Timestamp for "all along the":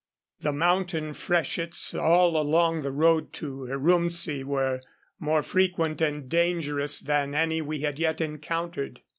1.93-2.89